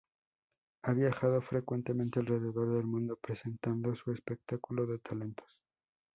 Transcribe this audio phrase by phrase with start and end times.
[0.85, 5.59] Han viajado frecuentemente alrededor del mundo presentando su espectáculo de talentos.